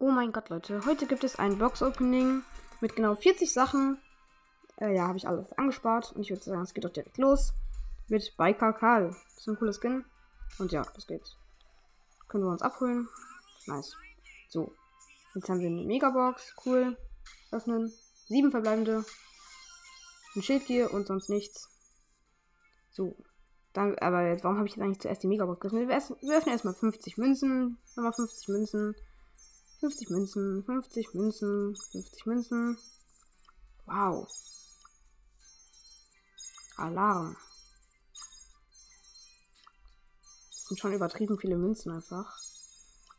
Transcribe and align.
Oh 0.00 0.12
mein 0.12 0.30
Gott, 0.30 0.48
Leute. 0.48 0.86
Heute 0.86 1.06
gibt 1.06 1.24
es 1.24 1.40
ein 1.40 1.58
Box-Opening 1.58 2.44
mit 2.80 2.94
genau 2.94 3.16
40 3.16 3.52
Sachen. 3.52 4.00
Äh, 4.76 4.94
ja, 4.94 5.08
habe 5.08 5.18
ich 5.18 5.26
alles 5.26 5.52
angespart. 5.54 6.12
Und 6.12 6.22
ich 6.22 6.30
würde 6.30 6.40
sagen, 6.40 6.62
es 6.62 6.72
geht 6.72 6.84
doch 6.84 6.92
direkt 6.92 7.18
los. 7.18 7.52
Mit 8.06 8.36
Biker 8.36 8.72
Karl. 8.74 9.08
Das 9.08 9.38
ist 9.38 9.48
ein 9.48 9.58
cooler 9.58 9.72
Skin. 9.72 10.04
Und 10.60 10.70
ja, 10.70 10.82
das 10.94 11.08
geht. 11.08 11.36
Können 12.28 12.44
wir 12.44 12.50
uns 12.52 12.62
abholen. 12.62 13.08
Nice. 13.66 13.96
So. 14.48 14.72
Jetzt 15.34 15.48
haben 15.48 15.58
wir 15.58 15.66
eine 15.66 15.82
Megabox. 15.84 16.54
Cool. 16.64 16.96
Öffnen. 17.50 17.92
Sieben 18.28 18.52
verbleibende. 18.52 19.04
Ein 20.36 20.42
Schildgier 20.42 20.94
und 20.94 21.08
sonst 21.08 21.28
nichts. 21.28 21.68
So. 22.92 23.16
Dann, 23.72 23.98
aber 23.98 24.28
jetzt, 24.28 24.44
warum 24.44 24.58
habe 24.58 24.68
ich 24.68 24.76
jetzt 24.76 24.84
eigentlich 24.84 25.00
zuerst 25.00 25.24
die 25.24 25.28
Megabox 25.28 25.58
geöffnet? 25.58 25.88
Wir 25.88 26.36
öffnen 26.36 26.52
erstmal 26.52 26.74
50 26.74 27.18
Münzen. 27.18 27.78
Nochmal 27.96 28.12
50 28.12 28.46
Münzen. 28.46 28.94
50 29.80 30.10
Münzen, 30.10 30.64
50 30.64 31.14
Münzen, 31.14 31.76
50 31.92 32.26
Münzen. 32.26 32.78
Wow. 33.86 34.28
Alarm. 36.76 37.36
Das 40.50 40.64
sind 40.66 40.80
schon 40.80 40.92
übertrieben 40.92 41.38
viele 41.38 41.56
Münzen 41.56 41.92
einfach. 41.92 42.38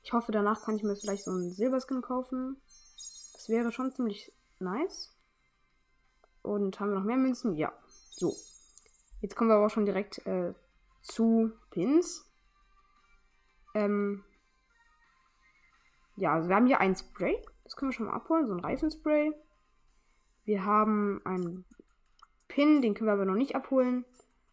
Ich 0.03 0.13
hoffe, 0.13 0.31
danach 0.31 0.63
kann 0.63 0.75
ich 0.75 0.83
mir 0.83 0.95
vielleicht 0.95 1.23
so 1.23 1.31
einen 1.31 1.53
Silberskin 1.53 2.01
kaufen. 2.01 2.57
Das 3.33 3.47
wäre 3.47 3.71
schon 3.71 3.93
ziemlich 3.93 4.31
nice. 4.59 5.15
Und 6.41 6.79
haben 6.79 6.89
wir 6.89 6.99
noch 6.99 7.05
mehr 7.05 7.17
Münzen? 7.17 7.55
Ja. 7.55 7.71
So. 8.11 8.35
Jetzt 9.21 9.35
kommen 9.35 9.49
wir 9.49 9.55
aber 9.55 9.67
auch 9.67 9.71
schon 9.71 9.85
direkt 9.85 10.25
äh, 10.25 10.53
zu 11.01 11.51
Pins. 11.71 12.25
Ähm, 13.73 14.23
ja, 16.19 16.33
also 16.33 16.49
wir 16.49 16.55
haben 16.55 16.67
hier 16.67 16.81
ein 16.81 16.95
Spray. 16.95 17.41
Das 17.63 17.75
können 17.75 17.91
wir 17.91 17.95
schon 17.95 18.07
mal 18.07 18.13
abholen. 18.13 18.47
So 18.47 18.53
ein 18.53 18.59
Reifenspray. 18.59 19.31
Wir 20.43 20.65
haben 20.65 21.21
einen 21.25 21.65
Pin, 22.47 22.81
den 22.81 22.93
können 22.93 23.07
wir 23.07 23.13
aber 23.13 23.25
noch 23.25 23.35
nicht 23.35 23.55
abholen. 23.55 24.05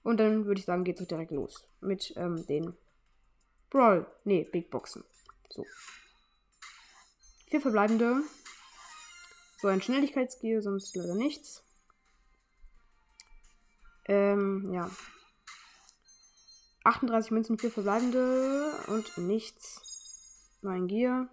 Und 0.02 0.18
dann 0.18 0.44
würde 0.44 0.60
ich 0.60 0.66
sagen, 0.66 0.84
geht 0.84 1.00
es 1.00 1.08
direkt 1.08 1.32
los. 1.32 1.66
Mit 1.80 2.12
ähm, 2.16 2.46
den 2.46 2.76
Brawl. 3.70 4.06
Nee, 4.24 4.44
Big 4.44 4.70
Boxen. 4.70 5.02
So. 5.48 5.64
Vier 7.48 7.60
verbleibende. 7.60 8.22
So 9.58 9.68
ein 9.68 9.82
Schnelligkeitsgear, 9.82 10.62
sonst 10.62 10.94
leider 10.94 11.14
nichts. 11.14 11.64
Ähm, 14.04 14.72
ja. 14.72 14.90
38 16.84 17.32
Münzen, 17.32 17.58
vier 17.58 17.72
verbleibende 17.72 18.70
und 18.86 19.18
nichts. 19.18 20.60
Mein 20.62 20.86
Gear. 20.86 21.28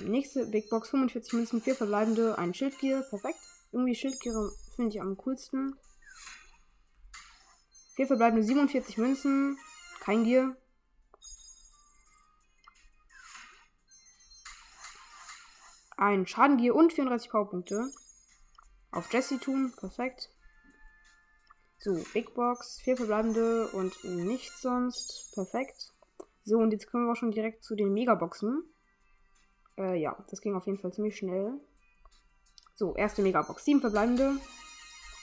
Nächste 0.00 0.46
Big 0.46 0.70
Box 0.70 0.90
45 0.90 1.32
Münzen, 1.34 1.60
4 1.60 1.74
verbleibende, 1.74 2.38
ein 2.38 2.54
Schildgier. 2.54 3.02
Perfekt. 3.02 3.38
Irgendwie 3.72 3.94
Schildgier 3.94 4.50
finde 4.74 4.90
ich 4.90 5.00
am 5.00 5.16
coolsten. 5.16 5.76
4 7.96 8.06
verbleibende 8.06 8.44
47 8.44 8.98
Münzen. 8.98 9.58
Kein 10.00 10.24
Gier. 10.24 10.56
Ein 15.96 16.26
Schadengier 16.26 16.74
und 16.74 16.92
34 16.92 17.30
Powerpunkte. 17.30 17.90
Auf 18.90 19.12
Jesse 19.12 19.38
tun. 19.38 19.72
Perfekt. 19.76 20.30
So, 21.78 22.02
Big 22.12 22.34
Box, 22.34 22.80
4 22.82 22.96
verbleibende 22.96 23.68
und 23.68 24.02
nichts 24.04 24.62
sonst. 24.62 25.30
Perfekt. 25.34 25.92
So, 26.42 26.58
und 26.58 26.72
jetzt 26.72 26.90
kommen 26.90 27.06
wir 27.06 27.12
auch 27.12 27.16
schon 27.16 27.30
direkt 27.30 27.62
zu 27.62 27.74
den 27.76 27.92
Megaboxen. 27.92 28.73
Äh, 29.76 30.00
ja, 30.00 30.16
das 30.30 30.40
ging 30.40 30.54
auf 30.54 30.66
jeden 30.66 30.78
Fall 30.78 30.92
ziemlich 30.92 31.16
schnell. 31.16 31.60
So, 32.74 32.94
erste 32.94 33.22
Megabox. 33.22 33.64
Sieben 33.64 33.80
verbleibende. 33.80 34.36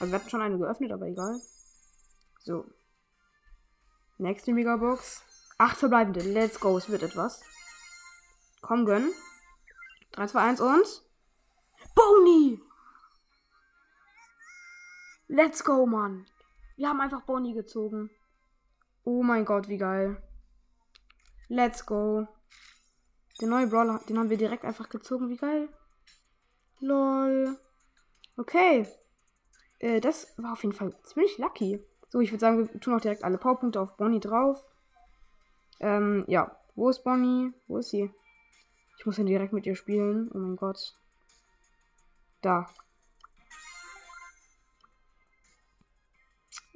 Also 0.00 0.12
wir 0.12 0.18
hatten 0.18 0.30
schon 0.30 0.42
eine 0.42 0.58
geöffnet, 0.58 0.92
aber 0.92 1.06
egal. 1.06 1.40
So. 2.40 2.64
Nächste 4.18 4.52
Megabox. 4.52 5.22
Acht 5.58 5.76
verbleibende. 5.76 6.20
Let's 6.20 6.60
go. 6.60 6.76
Es 6.76 6.88
wird 6.88 7.02
etwas. 7.02 7.42
Komm, 8.62 8.84
gönn. 8.84 9.12
3, 10.12 10.26
2, 10.26 10.40
1 10.40 10.60
und. 10.60 11.02
Boni! 11.94 12.60
Let's 15.28 15.64
go, 15.64 15.86
Mann. 15.86 16.26
Wir 16.76 16.88
haben 16.88 17.00
einfach 17.00 17.22
Boni 17.22 17.54
gezogen. 17.54 18.10
Oh 19.04 19.22
mein 19.22 19.44
Gott, 19.44 19.68
wie 19.68 19.78
geil. 19.78 20.22
Let's 21.48 21.84
go. 21.86 22.26
Der 23.42 23.48
neue 23.48 23.66
Brawler, 23.66 24.00
den 24.08 24.20
haben 24.20 24.30
wir 24.30 24.36
direkt 24.36 24.64
einfach 24.64 24.88
gezogen. 24.88 25.28
Wie 25.28 25.36
geil. 25.36 25.68
Lol. 26.78 27.58
Okay. 28.36 28.86
Äh, 29.80 30.00
das 30.00 30.32
war 30.38 30.52
auf 30.52 30.62
jeden 30.62 30.76
Fall 30.76 30.94
ziemlich 31.02 31.38
lucky. 31.38 31.84
So, 32.08 32.20
ich 32.20 32.30
würde 32.30 32.38
sagen, 32.38 32.72
wir 32.72 32.80
tun 32.80 32.94
auch 32.94 33.00
direkt 33.00 33.24
alle 33.24 33.38
Powerpunkte 33.38 33.80
auf 33.80 33.96
Bonnie 33.96 34.20
drauf. 34.20 34.64
Ähm, 35.80 36.24
ja. 36.28 36.56
Wo 36.76 36.88
ist 36.88 37.02
Bonnie? 37.02 37.52
Wo 37.66 37.78
ist 37.78 37.90
sie? 37.90 38.12
Ich 38.98 39.06
muss 39.06 39.16
ja 39.16 39.24
direkt 39.24 39.52
mit 39.52 39.66
ihr 39.66 39.74
spielen. 39.74 40.30
Oh 40.32 40.38
mein 40.38 40.54
Gott. 40.54 40.94
Da. 42.42 42.70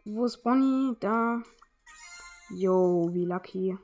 Wo 0.05 0.25
ist 0.25 0.43
Bonnie? 0.43 0.97
Da. 0.99 1.43
Yo, 2.51 3.09
wie 3.13 3.25
lucky. 3.25 3.79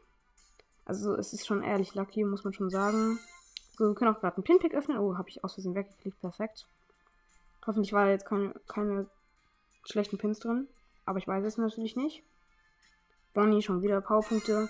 Also 0.84 1.15
es 1.15 1.32
ist 1.32 1.47
schon 1.47 1.62
ehrlich 1.62 1.94
lucky, 1.94 2.25
muss 2.25 2.44
man 2.44 2.53
schon 2.53 2.70
sagen. 2.70 3.19
So, 3.76 3.88
wir 3.88 3.94
können 3.94 4.15
auch 4.15 4.20
gerade 4.20 4.37
einen 4.37 4.44
Pinpick 4.44 4.75
öffnen. 4.75 4.98
Oh, 4.98 5.16
habe 5.16 5.28
ich 5.28 5.43
aus 5.44 5.54
Versehen 5.54 5.75
weggeklickt. 5.75 6.20
Perfekt. 6.20 6.66
Hoffentlich 7.66 7.93
war 7.93 8.06
da 8.06 8.10
jetzt 8.10 8.26
keine, 8.26 8.54
keine 8.66 9.09
schlechten 9.84 10.19
Pins 10.19 10.41
drin. 10.41 10.69
Aber 11.04 11.19
ich 11.19 11.26
weiß 11.26 11.44
es 11.44 11.56
natürlich 11.56 11.97
nicht. 11.97 12.22
Bonnie 13.34 13.62
schon 13.62 13.82
wieder 13.82 14.00
Powerpunkte. 14.00 14.69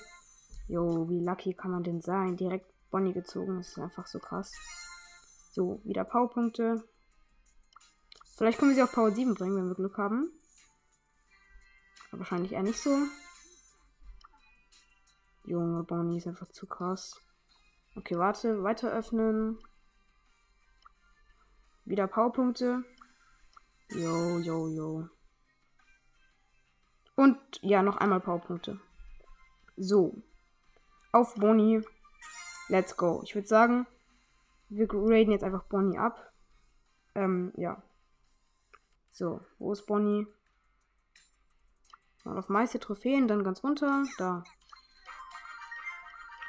Jo, 0.69 1.09
wie 1.09 1.21
lucky 1.21 1.55
kann 1.55 1.73
man 1.73 1.83
denn 1.83 2.01
sein? 2.01 2.37
Direkt 2.37 2.67
Bonnie 2.91 3.13
gezogen. 3.13 3.57
Das 3.59 3.69
ist 3.69 3.79
einfach 3.79 4.07
so 4.07 4.19
krass. 4.19 4.53
So, 5.51 5.81
wieder 5.85 6.05
Powerpunkte. 6.05 6.85
Vielleicht 8.37 8.59
können 8.59 8.71
wir 8.71 8.77
sie 8.77 8.83
auf 8.83 8.93
Power 8.93 9.11
7 9.11 9.35
bringen, 9.35 9.57
wenn 9.57 9.69
wir 9.69 9.75
Glück 9.75 9.99
haben. 9.99 10.31
Aber 12.11 12.21
wahrscheinlich 12.21 12.53
eher 12.53 12.63
nicht 12.63 12.81
so. 12.81 12.91
Junge, 15.45 15.83
Bonnie 15.83 16.19
ist 16.19 16.27
einfach 16.27 16.49
zu 16.49 16.67
krass. 16.67 17.21
Okay, 17.97 18.17
warte. 18.17 18.63
Weiter 18.63 18.93
öffnen. 18.93 19.59
Wieder 21.85 22.07
Powerpunkte. 22.07 22.85
Jo, 23.91 24.39
jo, 24.39 24.69
jo. 24.69 25.09
Und 27.17 27.39
ja, 27.61 27.83
noch 27.83 27.97
einmal 27.97 28.21
Powerpunkte. 28.21 28.81
So. 29.77 30.23
Auf 31.13 31.35
Bonnie. 31.35 31.83
Let's 32.69 32.97
go. 32.97 33.21
Ich 33.25 33.35
würde 33.35 33.49
sagen, 33.49 33.87
wir 34.69 34.87
graden 34.87 35.33
jetzt 35.33 35.45
einfach 35.45 35.65
Bonnie 35.65 35.99
ab. 35.99 36.33
Ähm, 37.15 37.53
ja. 37.57 37.83
So, 39.11 39.41
wo 39.59 39.73
ist 39.73 39.87
Bonnie? 39.87 40.27
Mal 42.25 42.39
auf 42.39 42.49
meiste 42.49 42.79
Trophäen, 42.79 43.29
dann 43.29 43.45
ganz 43.45 43.63
runter. 43.63 44.05
Da. 44.17 44.45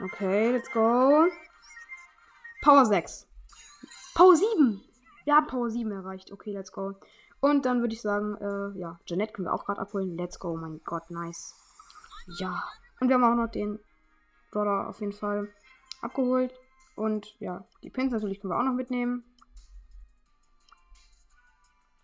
Okay, 0.04 0.52
let's 0.52 0.70
go. 0.70 1.30
Power 2.62 2.86
6. 2.86 3.26
Power 4.14 4.36
7. 4.36 4.82
Wir 5.24 5.36
haben 5.36 5.48
Power 5.48 5.70
7 5.70 5.90
erreicht. 5.92 6.30
Okay, 6.30 6.52
let's 6.52 6.74
go. 6.74 6.96
Und 7.40 7.66
dann 7.66 7.80
würde 7.80 7.94
ich 7.94 8.02
sagen, 8.02 8.36
äh, 8.36 8.78
ja, 8.78 9.00
Jeanette 9.06 9.32
können 9.32 9.48
wir 9.48 9.54
auch 9.54 9.64
gerade 9.64 9.80
abholen. 9.80 10.18
Let's 10.18 10.40
go, 10.40 10.58
mein 10.58 10.82
Gott, 10.84 11.10
nice. 11.10 11.56
Ja. 12.38 12.66
Und 13.00 13.08
wir 13.08 13.16
haben 13.16 13.24
auch 13.24 13.42
noch 13.42 13.50
den 13.50 13.80
Brawler 14.52 14.90
auf 14.90 15.00
jeden 15.00 15.14
Fall 15.14 15.48
abgeholt. 16.02 16.54
Und 16.98 17.40
ja, 17.40 17.66
die 17.82 17.90
Pins 17.90 18.12
natürlich 18.12 18.42
können 18.42 18.52
wir 18.52 18.60
auch 18.60 18.64
noch 18.64 18.74
mitnehmen. 18.74 19.24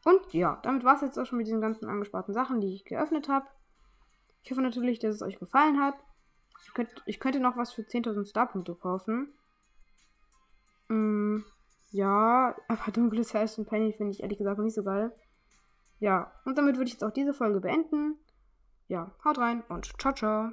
Und 0.06 0.34
ja, 0.34 0.58
damit 0.64 0.86
war 0.86 0.96
es 0.96 1.02
jetzt 1.02 1.20
auch 1.20 1.26
schon 1.26 1.38
mit 1.38 1.48
diesen 1.48 1.60
ganzen 1.60 1.90
angesparten 1.90 2.34
Sachen, 2.34 2.62
die 2.62 2.74
ich 2.74 2.86
geöffnet 2.86 3.28
habe. 3.28 3.46
Ich 4.44 4.52
hoffe 4.52 4.62
natürlich, 4.62 5.00
dass 5.00 5.16
es 5.16 5.22
euch 5.22 5.38
gefallen 5.38 5.82
hat. 5.82 5.96
Ich, 6.64 6.74
könnt, 6.74 6.90
ich 7.06 7.20
könnte 7.20 7.40
noch 7.40 7.58
was 7.58 7.74
für 7.74 7.82
10.000 7.82 8.30
Starpunkte 8.30 8.76
kaufen. 8.76 9.34
Mm, 10.88 11.40
ja, 11.92 12.56
aber 12.68 12.92
dunkles 12.94 13.34
Herz 13.34 13.58
und 13.58 13.68
Penny 13.68 13.94
finde 13.94 14.12
ich 14.12 14.22
ehrlich 14.22 14.38
gesagt 14.38 14.60
nicht 14.60 14.76
so 14.76 14.84
geil. 14.84 15.12
Ja, 16.00 16.32
und 16.46 16.58
damit 16.58 16.78
würde 16.78 16.88
ich 16.88 16.94
jetzt 16.94 17.04
auch 17.04 17.12
diese 17.12 17.34
Folge 17.34 17.60
beenden. 17.60 18.18
Ja, 18.88 19.12
haut 19.24 19.38
rein 19.38 19.64
und 19.70 19.92
ciao, 20.00 20.14
ciao. 20.14 20.52